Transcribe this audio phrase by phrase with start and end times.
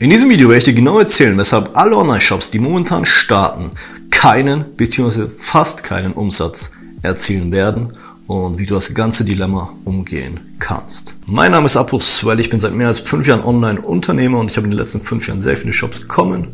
[0.00, 3.72] In diesem Video werde ich dir genau erzählen, weshalb alle Online-Shops, die momentan starten,
[4.12, 5.26] keinen bzw.
[5.36, 6.70] fast keinen Umsatz
[7.02, 7.94] erzielen werden
[8.28, 11.16] und wie du das ganze Dilemma umgehen kannst.
[11.26, 14.56] Mein Name ist Apus Swell, ich bin seit mehr als fünf Jahren Online-Unternehmer und ich
[14.56, 16.46] habe in den letzten fünf Jahren sehr viele Shops kommen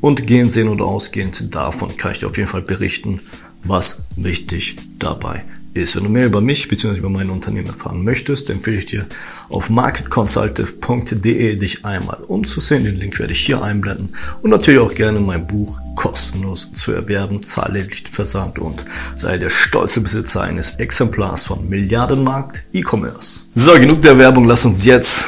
[0.00, 3.20] und gehen sehen oder ausgehend davon kann ich dir auf jeden Fall berichten,
[3.64, 5.42] was wichtig dabei
[5.74, 5.96] ist.
[5.96, 6.98] Wenn du mehr über mich bzw.
[6.98, 9.06] über mein Unternehmen erfahren möchtest, empfehle ich dir
[9.48, 12.84] auf marketconsultative.de dich einmal umzusehen.
[12.84, 17.40] Den Link werde ich hier einblenden und natürlich auch gerne mein Buch kostenlos zu erwerben.
[17.42, 18.84] Den Versand und
[19.14, 23.44] sei der stolze Besitzer eines Exemplars von Milliardenmarkt E-Commerce.
[23.54, 24.46] So, genug der Werbung.
[24.46, 25.26] Lass uns jetzt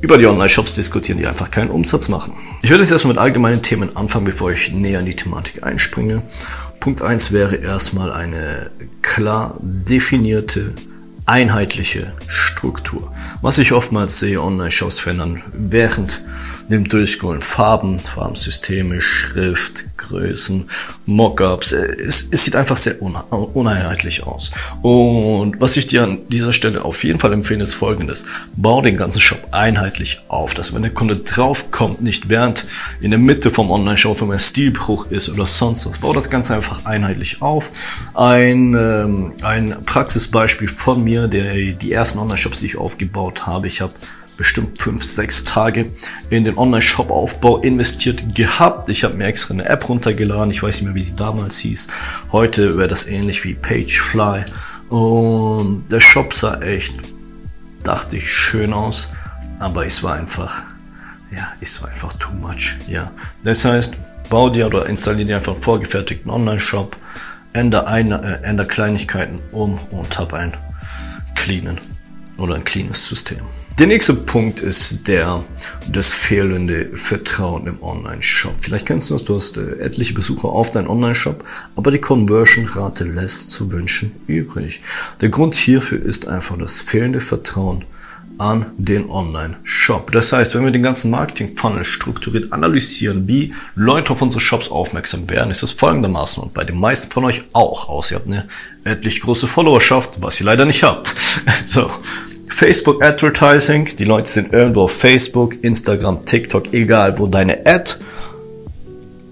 [0.00, 2.34] über die Online-Shops diskutieren, die einfach keinen Umsatz machen.
[2.62, 6.22] Ich werde jetzt erstmal mit allgemeinen Themen anfangen, bevor ich näher in die Thematik einspringe.
[6.80, 8.70] Punkt 1 wäre erstmal eine
[9.02, 10.74] klar definierte,
[11.30, 13.12] einheitliche Struktur.
[13.40, 16.20] Was ich oftmals sehe, Online-Shops verändern während
[16.68, 20.68] dem Durchscrollen Farben, Farbensysteme, Schrift, Größen,
[21.06, 21.72] Mockups.
[21.72, 24.50] Es, es sieht einfach sehr uneinheitlich aus.
[24.82, 28.24] Und was ich dir an dieser Stelle auf jeden Fall empfehle, ist folgendes.
[28.56, 32.66] Bau den ganzen Shop einheitlich auf, dass wenn der Kunde draufkommt, nicht während
[33.00, 35.98] in der Mitte vom Online-Shop wenn ein Stilbruch ist oder sonst was.
[35.98, 37.70] Bau das Ganze einfach einheitlich auf.
[38.14, 43.80] Ein, ähm, ein Praxisbeispiel von mir, der die ersten Online-Shops, die ich aufgebaut habe, ich
[43.80, 43.92] habe
[44.40, 45.92] bestimmt fünf, sechs Tage
[46.30, 48.88] in den Online-Shop-Aufbau investiert gehabt.
[48.88, 50.50] Ich habe mir extra eine App runtergeladen.
[50.50, 51.88] Ich weiß nicht mehr, wie sie damals hieß.
[52.32, 54.46] Heute wäre das ähnlich wie Pagefly.
[54.88, 56.94] Und der Shop sah echt,
[57.84, 59.10] dachte ich, schön aus.
[59.58, 60.62] Aber es war einfach,
[61.30, 62.76] ja, es war einfach too much.
[62.88, 63.10] Ja,
[63.44, 63.94] das heißt,
[64.30, 66.96] bau dir oder installiere dir einfach einen vorgefertigten Online-Shop,
[67.52, 70.54] ändere, eine, äh, ändere Kleinigkeiten um und hab ein
[71.40, 71.80] cleanen
[72.36, 73.38] oder ein cleanes System.
[73.78, 75.42] Der nächste Punkt ist der,
[75.88, 78.54] das fehlende Vertrauen im Online-Shop.
[78.60, 81.42] Vielleicht kennst du das, du hast äh, etliche Besucher auf deinen Online-Shop,
[81.76, 84.82] aber die Conversion-Rate lässt zu wünschen übrig.
[85.22, 87.86] Der Grund hierfür ist einfach das fehlende Vertrauen
[88.40, 90.10] an den Online-Shop.
[90.12, 95.28] Das heißt, wenn wir den ganzen Marketing-Funnel strukturiert analysieren, wie Leute auf unsere Shops aufmerksam
[95.28, 98.10] werden, ist es folgendermaßen und bei den meisten von euch auch aus.
[98.10, 98.48] Ihr habt eine
[98.84, 101.14] etlich große Followerschaft, was ihr leider nicht habt.
[101.66, 101.90] so,
[102.48, 103.94] Facebook Advertising.
[103.96, 107.96] Die Leute sind irgendwo auf Facebook, Instagram, TikTok, egal wo deine Ad,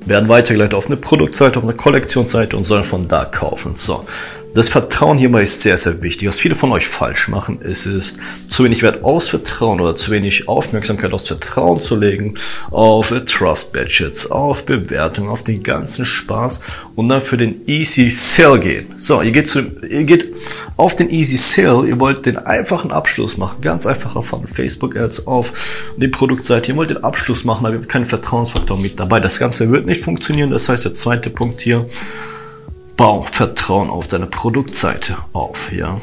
[0.05, 3.73] werden weitergeleitet auf eine Produktseite, auf eine Kollektionsseite und sollen von da kaufen.
[3.75, 4.05] So.
[4.55, 6.27] Das Vertrauen hierbei ist sehr, sehr wichtig.
[6.27, 8.17] Was viele von euch falsch machen, ist es,
[8.49, 12.35] zu wenig Wert aus Vertrauen oder zu wenig Aufmerksamkeit aus Vertrauen zu legen
[12.71, 16.63] auf Trust Budgets, auf Bewertung, auf den ganzen Spaß
[16.97, 18.95] und dann für den Easy Sale gehen.
[18.97, 20.35] So, ihr geht, zu, ihr geht
[20.77, 25.27] auf den Easy Sale, ihr wollt den einfachen Abschluss machen, ganz einfacher von Facebook Ads
[25.27, 29.21] auf die Produktseite, ihr wollt den Abschluss machen, aber ihr habt keinen Vertrauensfaktor mit dabei.
[29.21, 30.51] Das Ganze wird nicht funktionieren.
[30.51, 31.87] Das heißt, der zweite Punkt hier,
[32.99, 36.01] Bau Vertrauen auf deine Produktseite auf, ja.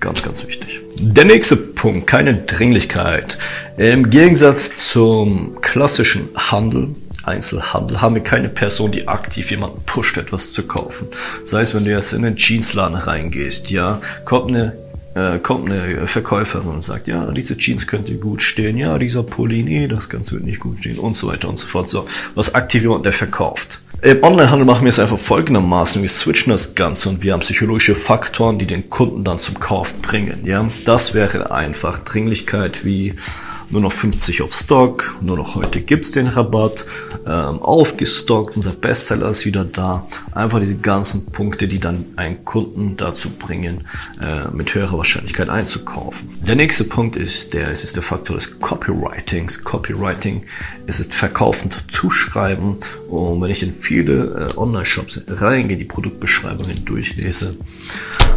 [0.00, 0.80] Ganz, ganz wichtig.
[0.98, 3.36] Der nächste Punkt, keine Dringlichkeit.
[3.76, 10.54] Im Gegensatz zum klassischen Handel, Einzelhandel, haben wir keine Person, die aktiv jemanden pusht, etwas
[10.54, 11.08] zu kaufen.
[11.44, 14.78] Sei es, wenn du jetzt in einen Jeansladen reingehst, ja, kommt eine
[15.14, 19.62] äh, kommt eine Verkäuferin und sagt, ja, diese Jeans könnte gut stehen, ja, dieser Pulli,
[19.62, 21.90] nee, das Ganze wird nicht gut stehen und so weiter und so fort.
[21.90, 23.80] So, was aktiv jemand, der verkauft.
[24.04, 26.02] Im Onlinehandel machen wir es einfach folgendermaßen.
[26.02, 29.94] Wir switchen das Ganze und wir haben psychologische Faktoren, die den Kunden dann zum Kauf
[30.02, 30.44] bringen.
[30.44, 33.14] Ja, das wäre einfach Dringlichkeit wie
[33.74, 36.86] nur noch 50 auf Stock, nur noch heute gibt's den Rabatt,
[37.26, 40.06] ähm, aufgestockt, unser Bestseller ist wieder da.
[40.32, 43.88] Einfach diese ganzen Punkte, die dann einen Kunden dazu bringen,
[44.22, 46.28] äh, mit höherer Wahrscheinlichkeit einzukaufen.
[46.46, 49.64] Der nächste Punkt ist der, es ist der Faktor des Copywritings.
[49.64, 50.44] Copywriting
[50.86, 52.76] es ist verkaufend zuschreiben
[53.08, 57.56] und wenn ich in viele äh, Online-Shops reingehe, die Produktbeschreibungen durchlese,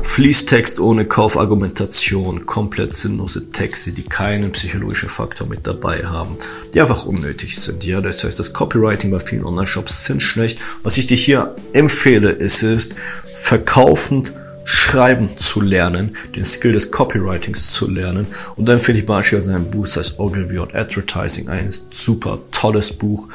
[0.08, 6.38] Fließtext ohne Kaufargumentation, komplett sinnlose Texte, die keinen psychologischen Faktor mit dabei haben,
[6.74, 7.84] die einfach unnötig sind.
[7.84, 10.60] Ja, das heißt, das Copywriting bei vielen Online-Shops sind schlecht.
[10.82, 12.96] Was ich dir hier empfehle, ist, ist
[13.36, 14.34] verkaufend
[14.70, 18.28] Schreiben zu lernen, den Skill des Copywritings zu lernen.
[18.58, 22.92] Und dann finde ich beispielsweise ein Buch, das heißt Ogilvy on Advertising, ein super tolles
[22.92, 23.30] Buch,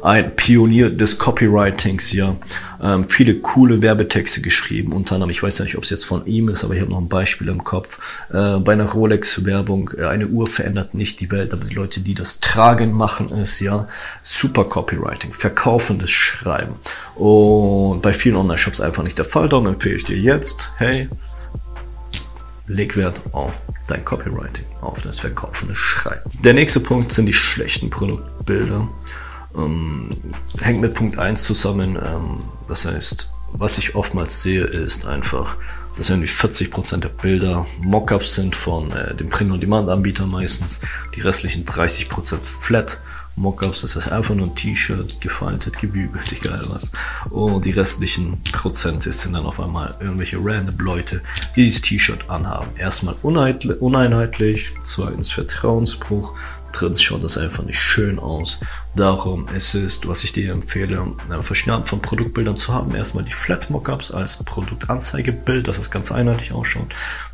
[0.00, 2.36] ein Pionier des Copywritings, ja.
[2.80, 6.48] Ähm, viele coole Werbetexte geschrieben, unter anderem, ich weiß nicht, ob es jetzt von ihm
[6.48, 8.26] ist, aber ich habe noch ein Beispiel im Kopf.
[8.30, 12.14] Äh, bei einer Rolex-Werbung, äh, eine Uhr verändert nicht die Welt, aber die Leute, die
[12.14, 13.88] das tragen, machen es, ja.
[14.22, 16.74] Super Copywriting, verkaufendes Schreiben.
[17.14, 19.48] Und bei vielen Online-Shops einfach nicht der Fall.
[19.48, 21.08] Darum empfehle ich dir jetzt, hey,
[22.68, 26.30] leg Wert auf dein Copywriting, auf das verkaufende Schreiben.
[26.44, 28.88] Der nächste Punkt sind die schlechten Produktbilder.
[29.56, 30.08] Ähm,
[30.60, 31.96] hängt mit Punkt 1 zusammen.
[31.96, 35.56] Ähm, das heißt, was ich oftmals sehe, ist einfach,
[35.96, 40.80] dass irgendwie 40% der Bilder Mockups sind von äh, dem Print-on-Demand-Anbieter meistens,
[41.14, 43.00] die restlichen 30% Flat
[43.38, 46.92] Mockups, das heißt einfach nur ein T-Shirt, gefaltet, gebügelt, egal was.
[47.30, 51.22] Und die restlichen Prozente sind dann auf einmal irgendwelche random Leute,
[51.56, 52.70] die dieses T-Shirt anhaben.
[52.76, 56.34] Erstmal uneinheitlich, zweitens Vertrauensbruch,
[56.72, 58.58] drittens schaut das einfach nicht schön aus.
[58.94, 62.94] Darum ist es, was ich dir empfehle, verschiedene Arten von Produktbildern zu haben.
[62.94, 66.88] Erstmal die Flat Mockups als Produktanzeigebild, dass es ganz einheitlich ausschaut.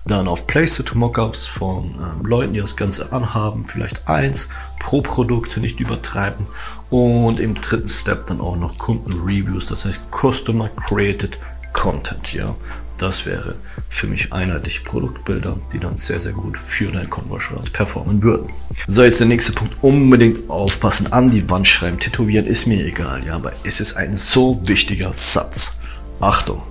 [0.05, 4.49] Dann auf Place-to Mockups von ähm, Leuten, die das Ganze anhaben, vielleicht eins
[4.79, 6.47] pro Produkt, nicht übertreiben.
[6.91, 11.39] Und im dritten Step dann auch noch Kundenreviews, das heißt Customer Created
[11.73, 12.55] Content, ja.
[12.99, 13.57] Das wäre
[13.89, 18.51] für mich einheitliche Produktbilder, die dann sehr, sehr gut für dein Conversion performen würden.
[18.87, 19.77] So, jetzt der nächste Punkt.
[19.83, 24.15] Unbedingt aufpassen, an die Wand schreiben, tätowieren ist mir egal, ja, aber es ist ein
[24.15, 25.79] so wichtiger Satz.
[26.21, 26.63] Achtung!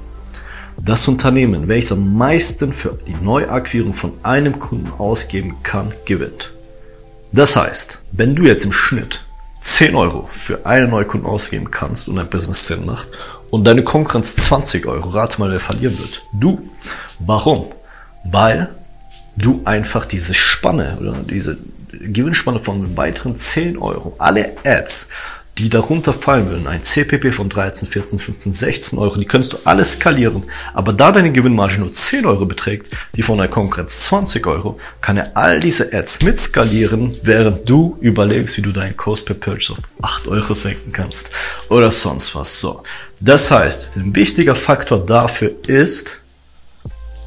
[0.77, 6.53] Das Unternehmen, welches am meisten für die Neuakquirierung von einem Kunden ausgeben kann, gewinnt.
[7.31, 9.23] Das heißt, wenn du jetzt im Schnitt
[9.61, 13.09] 10 Euro für einen Neukunden ausgeben kannst und dein Business Sinn macht
[13.53, 16.23] und deine Konkurrenz 20 Euro, rate mal, wer verlieren wird.
[16.33, 16.71] Du.
[17.19, 17.67] Warum?
[18.23, 18.73] Weil
[19.35, 21.59] du einfach diese Spanne oder diese
[21.91, 25.09] Gewinnspanne von weiteren 10 Euro, alle Ads
[25.57, 29.57] die darunter fallen würden, ein CPP von 13, 14, 15, 16 Euro, die könntest du
[29.65, 34.47] alles skalieren, aber da deine Gewinnmarge nur 10 Euro beträgt, die von der Konkurrenz 20
[34.47, 39.35] Euro, kann er all diese Ads mitskalieren, während du überlegst, wie du deinen Cost per
[39.35, 41.29] Purchase auf 8 Euro senken kannst
[41.69, 42.59] oder sonst was.
[42.59, 42.83] So.
[43.19, 46.19] Das heißt, ein wichtiger Faktor dafür ist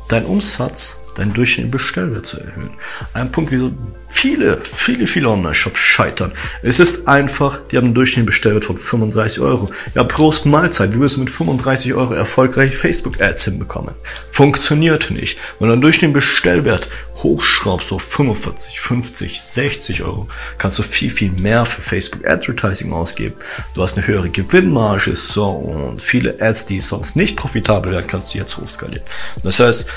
[0.08, 2.70] dein Umsatz deinen durchschnittlichen Bestellwert zu erhöhen.
[3.12, 3.72] Ein Punkt, wieso
[4.08, 6.32] viele, viele, viele Online-Shops scheitern.
[6.62, 9.70] Es ist einfach, die haben einen durchschnittlichen Bestellwert von 35 Euro.
[9.94, 13.94] Ja, Prost Mahlzeit, wie wirst du mit 35 Euro erfolgreich Facebook-Ads hinbekommen?
[14.30, 15.38] Funktioniert nicht.
[15.58, 16.88] Wenn du einen durchschnittlichen Bestellwert
[17.22, 20.28] hochschraubst auf 45, 50, 60 Euro,
[20.58, 23.36] kannst du viel, viel mehr für Facebook Advertising ausgeben.
[23.74, 28.34] Du hast eine höhere Gewinnmarge, so, und viele Ads, die sonst nicht profitabel werden, kannst
[28.34, 29.04] du jetzt hochskalieren.
[29.42, 29.88] Das heißt,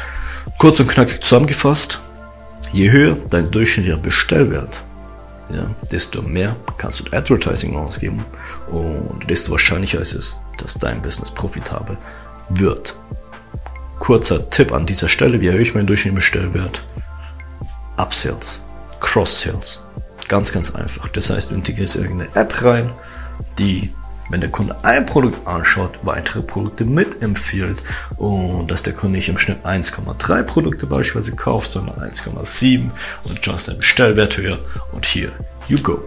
[0.60, 2.02] Kurz und knackig zusammengefasst,
[2.74, 4.84] je höher dein durchschnittlicher Bestellwert,
[5.50, 8.26] ja, desto mehr kannst du Advertising ausgeben
[8.70, 11.98] und desto wahrscheinlicher ist es, dass dein Business profitabel
[12.50, 13.00] wird.
[14.00, 16.84] Kurzer Tipp an dieser Stelle, wie erhöhe ich meinen durchschnittlichen Bestellwert?
[17.96, 18.60] Upsells,
[19.00, 19.86] Cross-Sales.
[20.28, 21.08] Ganz, ganz einfach.
[21.08, 22.92] Das heißt, du integrierst irgendeine App rein,
[23.58, 23.94] die
[24.30, 27.84] wenn der Kunde ein Produkt anschaut, weitere Produkte mitempfiehlt
[28.18, 32.90] und dass der Kunde nicht im Schnitt 1,3 Produkte beispielsweise kauft, sondern 1,7
[33.24, 34.60] und schon ist der Bestellwert höher
[34.92, 35.32] und hier,
[35.68, 36.02] you go.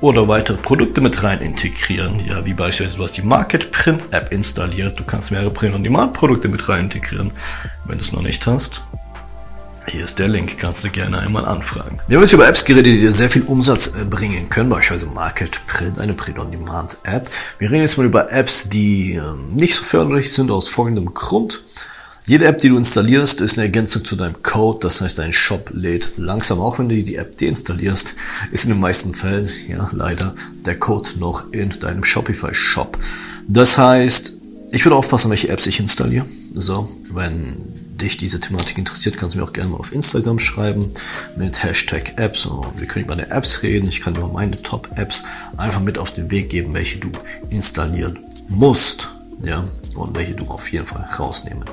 [0.00, 4.32] Oder weitere Produkte mit rein integrieren, ja, wie beispielsweise du hast die Market Print App
[4.32, 7.30] installiert, du kannst mehrere Print- und Demand Produkte mit rein integrieren.
[7.86, 8.82] Wenn du es noch nicht hast,
[9.86, 11.98] hier ist der Link, kannst du gerne einmal anfragen.
[12.08, 15.12] Wir haben jetzt über Apps geredet, die dir sehr viel Umsatz äh, bringen können, beispielsweise
[15.14, 17.28] Market Print, eine Print-on-Demand-App.
[17.58, 21.62] Wir reden jetzt mal über Apps, die ähm, nicht so förderlich sind, aus folgendem Grund.
[22.26, 24.78] Jede App, die du installierst, ist eine Ergänzung zu deinem Code.
[24.80, 26.58] Das heißt, dein Shop lädt langsam.
[26.58, 28.14] Auch wenn du die App deinstallierst,
[28.50, 30.34] ist in den meisten Fällen, ja, leider
[30.64, 32.96] der Code noch in deinem Shopify Shop.
[33.46, 34.38] Das heißt,
[34.70, 36.24] ich würde aufpassen, welche Apps ich installiere.
[36.54, 40.92] So, wenn dich diese Thematik interessiert, kannst du mir auch gerne mal auf Instagram schreiben
[41.36, 42.48] mit Hashtag Apps.
[42.76, 43.88] Wir können über deine Apps reden.
[43.88, 45.24] Ich kann dir meine Top-Apps
[45.56, 47.10] einfach mit auf den Weg geben, welche du
[47.50, 48.18] installieren
[48.48, 49.16] musst.
[49.42, 51.64] Ja, und welche du auf jeden Fall rausnehmen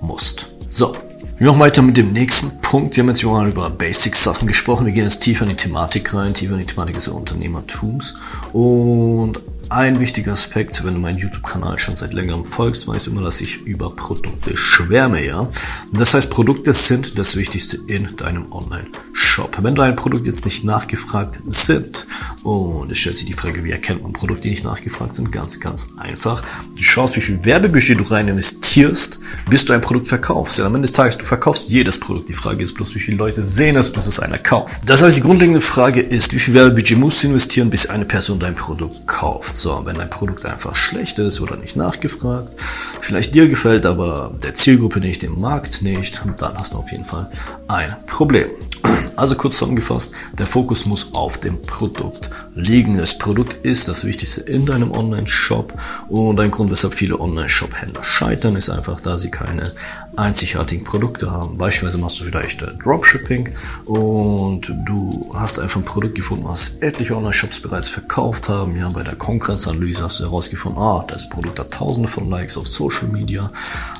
[0.00, 0.48] musst.
[0.68, 0.96] So,
[1.38, 2.96] wir machen weiter mit dem nächsten Punkt.
[2.96, 4.86] Wir haben jetzt mal über Basic-Sachen gesprochen.
[4.86, 8.14] Wir gehen jetzt tiefer in die Thematik rein, tiefer in die Thematik des Unternehmertums.
[8.52, 9.40] Und
[9.70, 13.40] ein wichtiger Aspekt, wenn du meinen YouTube-Kanal schon seit längerem folgst, weißt du immer, dass
[13.40, 15.48] ich über Produkte schwärme, ja.
[15.92, 19.58] Das heißt, Produkte sind das Wichtigste in deinem Online-Shop.
[19.62, 22.06] Wenn deine Produkte jetzt nicht nachgefragt sind,
[22.42, 25.32] und es stellt sich die Frage, wie erkennt man Produkte, die nicht nachgefragt sind?
[25.32, 26.44] Ganz, ganz einfach.
[26.76, 30.58] Du schaust, wie viel Werbebudget du rein investierst, bis du ein Produkt verkaufst.
[30.58, 32.28] Denn am Ende des Tages, du verkaufst jedes Produkt.
[32.28, 34.88] Die Frage ist bloß, wie viele Leute sehen es, bis es einer kauft.
[34.88, 38.38] Das heißt, die grundlegende Frage ist, wie viel Werbebudget musst du investieren, bis eine Person
[38.38, 39.56] dein Produkt kauft?
[39.56, 42.52] So, wenn dein Produkt einfach schlecht ist oder nicht nachgefragt,
[43.00, 47.04] vielleicht dir gefällt, aber der Zielgruppe nicht, dem Markt nicht, dann hast du auf jeden
[47.04, 47.30] Fall
[47.68, 48.48] ein Problem.
[49.16, 52.98] Also kurz zusammengefasst, der Fokus muss auf dem Produkt liegen.
[52.98, 55.72] Das Produkt ist das Wichtigste in deinem Online-Shop
[56.08, 59.70] und ein Grund, weshalb viele Online-Shop-Händler scheitern, ist einfach, da sie keine
[60.16, 61.58] einzigartigen Produkte haben.
[61.58, 63.50] Beispielsweise machst du vielleicht Dropshipping
[63.84, 68.76] und du hast einfach ein Produkt gefunden, was etliche Online-Shops bereits verkauft haben.
[68.76, 72.66] Ja, bei der Konkurrenzanalyse hast du herausgefunden, ah, das Produkt hat tausende von Likes auf
[72.66, 73.50] Social Media.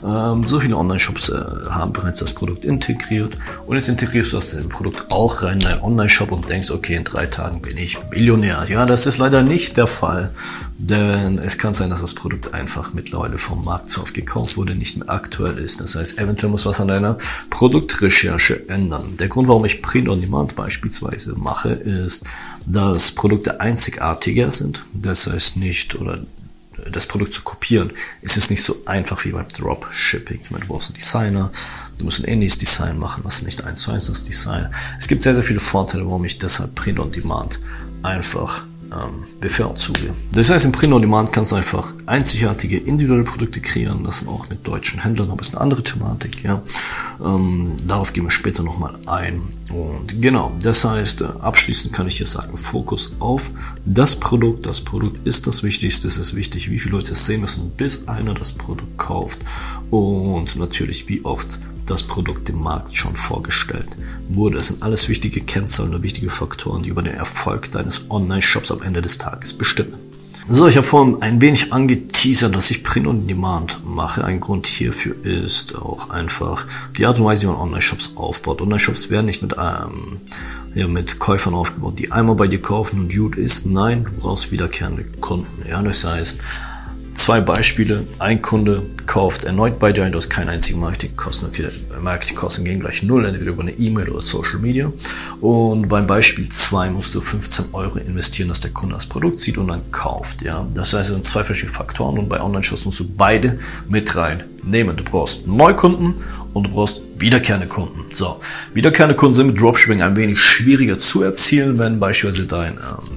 [0.05, 1.35] Ähm, so viele Online-Shops äh,
[1.71, 5.83] haben bereits das Produkt integriert und jetzt integrierst du das Produkt auch rein in deinen
[5.83, 8.65] Online-Shop und denkst, okay, in drei Tagen bin ich Millionär.
[8.69, 10.31] Ja, das ist leider nicht der Fall.
[10.77, 14.75] Denn es kann sein, dass das Produkt einfach mittlerweile vom Markt zu oft gekauft wurde,
[14.75, 15.81] nicht mehr aktuell ist.
[15.81, 17.17] Das heißt, eventuell muss was an deiner
[17.51, 19.17] Produktrecherche ändern.
[19.17, 22.25] Der Grund, warum ich Print on Demand beispielsweise mache, ist,
[22.67, 24.85] dass Produkte einzigartiger sind.
[24.93, 26.19] Das heißt nicht, oder
[26.91, 27.93] das Produkt zu kopieren,
[28.23, 30.41] ist es nicht so einfach wie beim Dropshipping.
[30.43, 31.51] Ich meine, du brauchst einen Designer,
[31.99, 34.73] du musst ein ähnliches Design machen, was nicht eins zu eins das Design.
[34.99, 37.61] Es gibt sehr, sehr viele Vorteile, warum ich deshalb Print on Demand
[38.03, 40.15] einfach ähm, bevorzuge.
[40.33, 44.05] Das heißt, im Print on Demand kannst du einfach einzigartige individuelle Produkte kreieren.
[44.05, 46.43] Das sind auch mit deutschen Händlern, aber ist eine andere Thematik.
[46.43, 46.63] Ja.
[47.25, 49.43] Ähm, darauf gehen wir später nochmal ein.
[49.73, 53.51] Und genau, das heißt, äh, abschließend kann ich hier sagen, Fokus auf
[53.85, 54.67] das Produkt.
[54.67, 56.07] Das Produkt ist das Wichtigste.
[56.07, 59.39] Es ist wichtig, wie viele Leute es sehen müssen, bis einer das Produkt kauft.
[59.91, 63.97] Und natürlich, wie oft das Produkt dem Markt schon vorgestellt
[64.29, 64.59] wurde.
[64.59, 68.83] Es sind alles wichtige Kennzahlen oder wichtige Faktoren, die über den Erfolg deines Online-Shops am
[68.83, 69.95] Ende des Tages bestimmen.
[70.47, 74.25] So, ich habe vorhin ein wenig angeteasert, dass ich Print on Demand mache.
[74.25, 76.67] Ein Grund hierfür ist auch einfach
[76.99, 78.61] die Art und Weise, wie man Online-Shops aufbaut.
[78.61, 80.21] Online-Shops werden nicht mit, ähm,
[80.75, 83.65] ja, mit Käufern aufgebaut, die einmal bei dir kaufen und gut ist.
[83.65, 85.67] Nein, du brauchst wiederkehrende Kunden.
[85.67, 86.37] Ja, das heißt,
[87.15, 88.07] Zwei Beispiele.
[88.19, 91.49] Ein Kunde kauft erneut bei dir du hast keinen einzigen Marketingkosten.
[91.49, 91.69] Okay,
[92.01, 94.93] Marketingkosten gehen gleich null, entweder über eine E-Mail oder Social Media.
[95.41, 99.59] Und beim Beispiel 2 musst du 15 Euro investieren, dass der Kunde das Produkt sieht
[99.59, 100.43] und dann kauft.
[100.43, 104.17] Ja, Das heißt, es sind zwei verschiedene Faktoren und bei Online-Shows musst du beide mit
[104.17, 104.97] reinnehmen.
[104.97, 106.15] Du brauchst Neukunden
[106.53, 108.01] und du brauchst wiederkehrende Kunden.
[108.11, 108.41] So,
[108.75, 113.14] wiederkehrende Kunden sind mit Dropshipping ein wenig schwieriger zu erzielen, wenn beispielsweise dein ähm,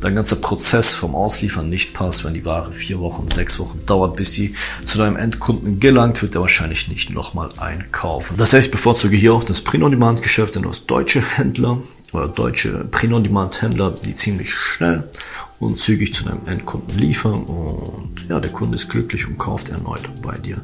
[0.00, 4.16] dein ganzer Prozess vom Ausliefern nicht passt, wenn die Ware vier Wochen, sechs Wochen dauert,
[4.16, 8.36] bis sie zu deinem Endkunden gelangt, wird er wahrscheinlich nicht nochmal einkaufen.
[8.36, 11.78] Das heißt, ich bevorzuge hier auch das Print-on-Demand-Geschäft, denn du hast deutsche Händler
[12.12, 15.08] oder deutsche Print-on-Demand-Händler, die ziemlich schnell
[15.58, 20.08] und zügig zu deinem Endkunden liefern und ja, der Kunde ist glücklich und kauft erneut
[20.22, 20.62] bei dir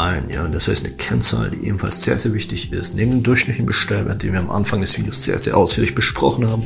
[0.00, 0.28] ein.
[0.30, 2.94] Ja, das heißt eine Kennzahl, die ebenfalls sehr, sehr wichtig ist.
[2.94, 6.62] Neben dem durchschnittlichen Bestellwert, den wir am Anfang des Videos sehr, sehr ausführlich besprochen haben,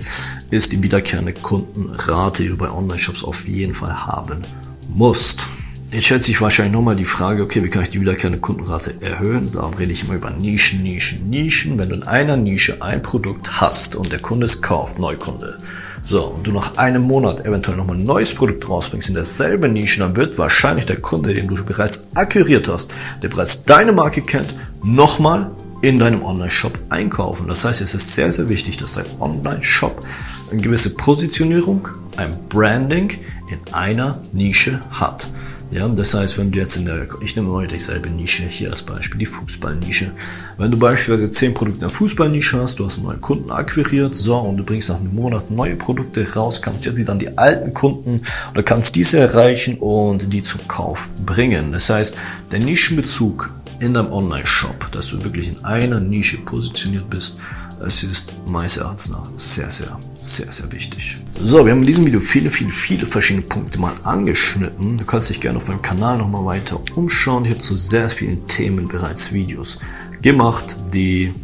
[0.50, 4.44] ist die wiederkehrende Kundenrate, die du bei Online-Shops auf jeden Fall haben
[4.88, 5.46] musst.
[5.90, 9.52] Jetzt stellt sich wahrscheinlich nochmal die Frage, okay, wie kann ich die wiederkehrende Kundenrate erhöhen?
[9.52, 11.78] Darum rede ich immer über Nischen, Nischen, Nischen.
[11.78, 15.58] Wenn du in einer Nische ein Produkt hast und der Kunde es kauft, Neukunde,
[16.06, 20.00] so, und du nach einem Monat eventuell nochmal ein neues Produkt rausbringst in derselben Nische,
[20.00, 22.90] dann wird wahrscheinlich der Kunde, den du bereits akquiriert hast,
[23.22, 27.48] der bereits deine Marke kennt, nochmal in deinem Online-Shop einkaufen.
[27.48, 30.04] Das heißt, es ist sehr, sehr wichtig, dass dein Online-Shop
[30.50, 33.10] eine gewisse Positionierung, ein Branding
[33.50, 35.30] in einer Nische hat.
[35.74, 38.84] Ja, das heißt, wenn du jetzt in der, ich nehme mal dieselbe Nische hier als
[38.84, 40.12] Beispiel, die Fußballnische.
[40.56, 44.36] Wenn du beispielsweise 10 Produkte in der Fußballnische hast, du hast neuen Kunden akquiriert, so,
[44.36, 48.20] und du bringst nach einem Monat neue Produkte raus, kannst jetzt dann die alten Kunden
[48.52, 51.72] oder kannst diese erreichen und die zum Kauf bringen.
[51.72, 52.14] Das heißt,
[52.52, 57.38] der Nischenbezug in deinem Online-Shop, dass du wirklich in einer Nische positioniert bist,
[57.86, 61.18] es ist meines Erachtens nach sehr, sehr, sehr, sehr wichtig.
[61.40, 64.98] So, wir haben in diesem Video viele, viele, viele verschiedene Punkte mal angeschnitten.
[64.98, 67.44] Du kannst dich gerne auf meinem Kanal nochmal weiter umschauen.
[67.44, 69.80] Ich habe zu sehr vielen Themen bereits Videos
[70.22, 71.34] gemacht, die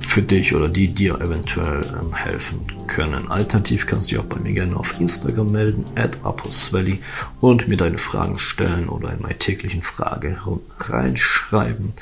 [0.00, 3.30] für dich oder die dir eventuell ähm, helfen können.
[3.30, 7.00] Alternativ kannst du dich auch bei mir gerne auf Instagram melden, at aposvelli
[7.40, 11.92] und mir deine Fragen stellen oder in meine täglichen Fragerunden reinschreiben.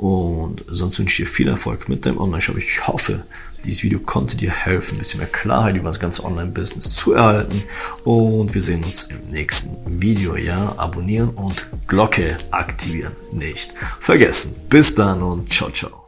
[0.00, 2.56] Und sonst wünsche ich dir viel Erfolg mit deinem Online-Shop.
[2.56, 3.22] Ich hoffe,
[3.66, 7.62] dieses Video konnte dir helfen, ein bisschen mehr Klarheit über das ganze Online-Business zu erhalten.
[8.04, 10.36] Und wir sehen uns im nächsten Video.
[10.36, 14.56] Ja, abonnieren und Glocke aktivieren nicht vergessen.
[14.70, 15.99] Bis dann und ciao, ciao.